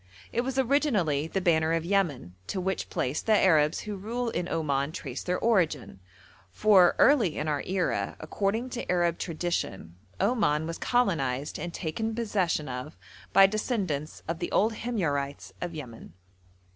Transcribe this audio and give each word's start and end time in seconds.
It 0.33 0.41
was 0.41 0.57
originally 0.57 1.27
the 1.27 1.41
banner 1.41 1.73
of 1.73 1.85
Yemen, 1.85 2.33
to 2.47 2.59
which 2.59 2.89
place 2.89 3.21
the 3.21 3.37
Arabs 3.37 3.81
who 3.81 3.95
rule 3.95 4.31
in 4.31 4.49
Oman 4.49 4.91
trace 4.93 5.21
their 5.21 5.37
origin; 5.37 5.99
for 6.49 6.95
early 6.97 7.37
in 7.37 7.47
our 7.47 7.61
era, 7.67 8.15
according 8.19 8.71
to 8.71 8.91
Arab 8.91 9.19
tradition, 9.19 9.95
Oman 10.19 10.65
was 10.65 10.79
colonised 10.79 11.59
and 11.59 11.71
taken 11.71 12.15
possession 12.15 12.67
of 12.67 12.97
by 13.31 13.45
descendants 13.45 14.23
of 14.27 14.39
the 14.39 14.51
old 14.51 14.73
Himyarites 14.73 15.51
of 15.61 15.75
Yemen. 15.75 16.13